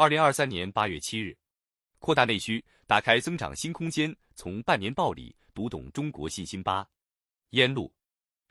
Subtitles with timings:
[0.00, 1.36] 二零二三年八月七日，
[1.98, 6.88] 扩大内需，打开增长新空间，从半年报里读懂中国信心吧。
[7.50, 7.92] 烟路，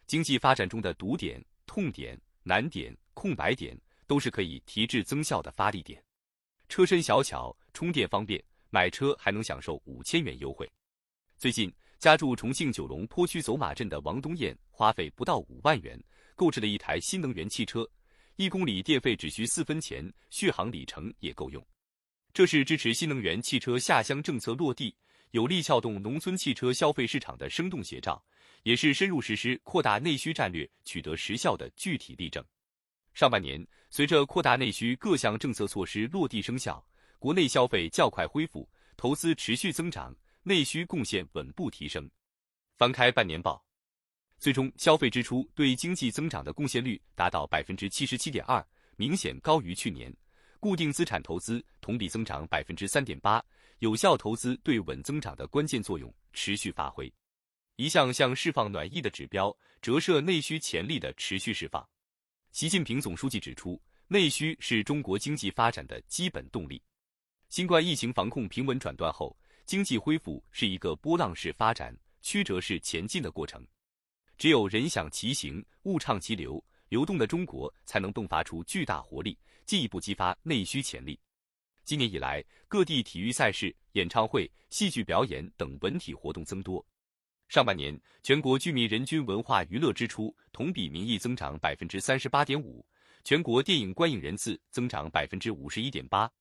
[0.06, 6.00] 经济发展中的堵点、痛点、难点、空白点，都是可以提质增效的发力点。
[6.68, 10.70] 车身小巧，充电方便，买车还能享受五千元优惠。
[11.40, 16.00] 最近，家住重庆九龙坡区走马镇的王东艳，花费不到五万元，
[16.36, 17.90] 购置了一台新能源汽车。
[18.40, 21.62] 一公里电费只需四分钱，续航里程也够用。
[22.32, 24.96] 这是支持新能源汽车下乡政策落地，
[25.32, 28.24] 有力撬动农村汽车消费市场的生动写照，
[28.64, 32.42] 也是深入实施扩大内需战略取得实效的具体例证。
[33.14, 36.82] 上半年，随着扩大内需各项政策措施落地生效，
[37.20, 38.66] 国内消费较快恢复，
[38.96, 42.10] 投资持续增长，内需贡献稳步提升。
[42.78, 43.62] 翻开半年报。
[44.40, 48.66] 最终，消费支出对经济增长的贡献率达到百分之七十七点二，
[48.96, 50.16] 明显高于去年。
[50.62, 53.44] 固定资产投资同比增长百分之三点八，
[53.80, 57.12] 有效投资对稳增长的关键作用持续发挥。
[57.76, 61.86] 一项项释放暖意的指标，折射内需潜力的持续释放。
[62.52, 66.82] 习近平总书记指出，内需是中国经济发展的基本动力。
[67.50, 73.66] 新冠疫情防控平稳转段后，经济恢复是一个波浪式发展、曲折式前进的过程。
[74.40, 81.20] 只有人想其行，物畅其流，流动的中国才能迸发出巨大活力，进一步激发内需潜力。
[81.84, 86.84] 今年以来，各地体育赛事、演唱会、戏剧表演等文体活动增多。
[87.50, 92.86] 上半年，全国居民人均文化娱乐支出同比名义增长百分之三十八点五，
[93.26, 96.32] 全国电影观影人次增长百分之五十一点八。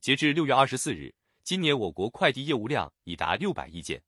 [0.00, 4.02] 截至六月二十四日，今年我国快递业务量已达六百亿件。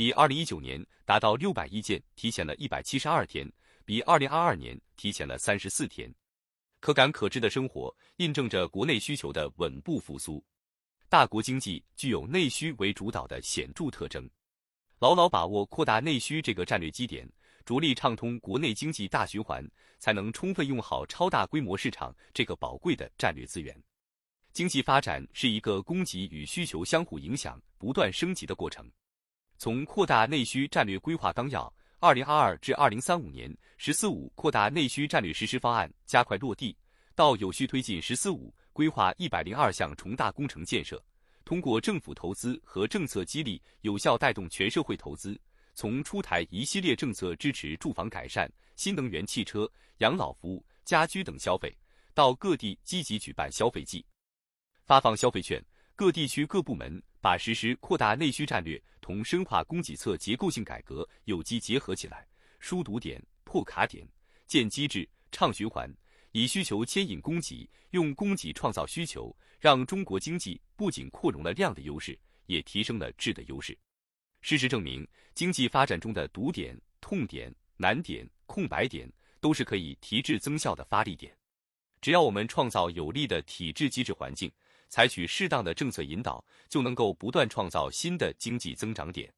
[0.00, 3.46] 比二零一九年达到六百亿件提前了一百七十二天，
[3.84, 6.10] 比二零二二年提前了三十四天。
[6.80, 10.42] 可感可知的生活印证着国内需求的稳步复苏。
[11.10, 14.26] 大国经济具有内需为主导的显著特征，
[15.00, 17.30] 牢牢把握扩大内需这个战略基点，
[17.66, 19.62] 着力畅通国内经济大循环，
[19.98, 23.78] 才能充分用好超大规模市场这个宝贵的战略资源。
[24.54, 28.90] 经济发展是一个供给与需求相互影响、不断升级的过程。
[29.60, 36.74] 从扩大内需战略规划纲要（二零二二至二零三五年）“十四五”扩大内需战略实施方案加快落地，
[37.14, 40.98] 到有序推进“十四五”规划一百零二项重大工程建设，
[41.44, 45.38] 通过政府投资和政策激励，有效带动全社会投资。
[45.74, 51.70] 从出台一系列政策支持住房改善、新能源汽车、养老服务、家居等消费，
[52.14, 54.02] 到各地积极举办消费季，
[54.86, 55.62] 发放消费券。
[56.00, 56.90] 各地区各部门
[57.20, 62.26] 把实施扩大内需战略同深化供给侧结构性改革有机结合起来，
[62.58, 64.08] 疏堵点、破卡点、
[64.46, 65.94] 建机制、畅循环，
[66.32, 73.76] 以需求牵引供给，用供给创造需求，让中国经济不仅扩容了量的优势，也提升了质的优势。
[74.40, 79.06] 事实证明，经济发展中的堵点、痛点、难点、空白点，
[79.38, 81.30] 都是可以提质增效的发力点。
[82.00, 84.50] 只要我们创造有利的体制机制环境。
[84.90, 89.32] 采取适当的政策引导，就能够不断创造新的经济增长点。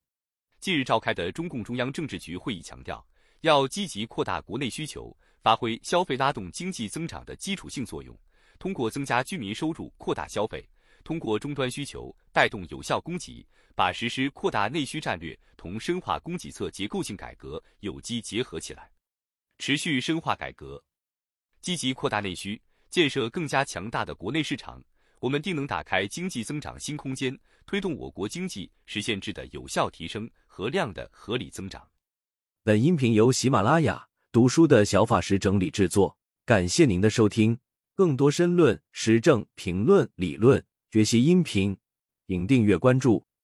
[0.58, 3.06] 近日召开的中共中央政治局会议强调，
[3.42, 8.18] 要积极扩大国内需求，发挥消费拉动经济增长的基础性作用，
[8.58, 10.66] 通过增加居民收入扩大消费，
[11.04, 18.90] 通过终端需求带动有效供给，把实施扩大内需战略同深化供给侧结构性改革有机结合起来，
[19.58, 20.82] 持续深化改革，
[21.60, 22.58] 积极扩大内需，
[22.88, 24.82] 建设更加强大的国内市场。
[25.22, 31.80] 我们定能打开经济增长新空间，推动我国经济实现质的有效提升和量的合理增长。
[32.64, 37.56] 本音频由喜马拉雅读书的小法师整理制作，感谢您的收听。
[37.94, 41.76] 更多深论、时政评论、理论学习音频，
[42.26, 43.24] 请订阅关注。